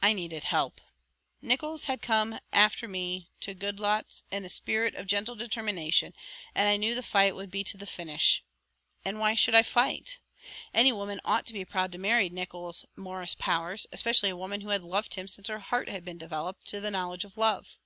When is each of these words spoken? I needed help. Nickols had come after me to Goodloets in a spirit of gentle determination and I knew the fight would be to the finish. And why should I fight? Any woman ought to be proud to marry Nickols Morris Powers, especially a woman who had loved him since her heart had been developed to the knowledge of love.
I 0.00 0.14
needed 0.14 0.44
help. 0.44 0.80
Nickols 1.42 1.84
had 1.84 2.00
come 2.00 2.40
after 2.54 2.88
me 2.88 3.28
to 3.42 3.52
Goodloets 3.52 4.22
in 4.30 4.46
a 4.46 4.48
spirit 4.48 4.94
of 4.94 5.06
gentle 5.06 5.34
determination 5.34 6.14
and 6.54 6.70
I 6.70 6.78
knew 6.78 6.94
the 6.94 7.02
fight 7.02 7.34
would 7.34 7.50
be 7.50 7.62
to 7.64 7.76
the 7.76 7.84
finish. 7.84 8.42
And 9.04 9.20
why 9.20 9.34
should 9.34 9.54
I 9.54 9.62
fight? 9.62 10.20
Any 10.72 10.90
woman 10.90 11.20
ought 11.22 11.44
to 11.48 11.52
be 11.52 11.66
proud 11.66 11.92
to 11.92 11.98
marry 11.98 12.30
Nickols 12.30 12.86
Morris 12.96 13.34
Powers, 13.34 13.86
especially 13.92 14.30
a 14.30 14.36
woman 14.38 14.62
who 14.62 14.70
had 14.70 14.82
loved 14.82 15.16
him 15.16 15.28
since 15.28 15.48
her 15.48 15.58
heart 15.58 15.90
had 15.90 16.02
been 16.02 16.16
developed 16.16 16.66
to 16.68 16.80
the 16.80 16.90
knowledge 16.90 17.24
of 17.24 17.36
love. 17.36 17.76